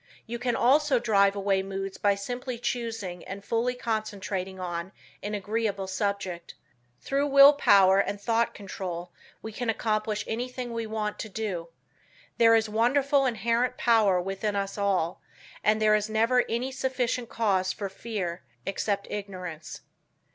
You 0.25 0.39
can 0.39 0.55
also 0.55 0.97
drive 0.97 1.35
away 1.35 1.61
moods 1.61 1.99
by 1.99 2.15
simply 2.15 2.57
choosing 2.57 3.23
and 3.25 3.45
fully 3.45 3.75
concentrating 3.75 4.59
on 4.59 4.93
an 5.21 5.35
agreeable 5.35 5.85
subject. 5.85 6.55
Through 7.01 7.27
will 7.27 7.53
power 7.53 7.99
and 7.99 8.19
thought 8.19 8.55
control 8.55 9.11
we 9.43 9.51
can 9.51 9.69
accomplish 9.69 10.25
anything 10.27 10.73
we 10.73 10.87
want 10.87 11.19
to 11.19 11.29
do. 11.29 11.67
There 12.39 12.55
is 12.55 12.67
wonderful 12.67 13.27
inherent 13.27 13.77
power 13.77 14.19
within 14.19 14.55
us 14.55 14.75
all, 14.75 15.21
and 15.63 15.79
there 15.79 15.93
is 15.93 16.09
never 16.09 16.45
any 16.49 16.71
sufficient 16.71 17.29
cause 17.29 17.71
for 17.71 17.87
fear, 17.87 18.41
except 18.65 19.05
ignorance. 19.07 19.81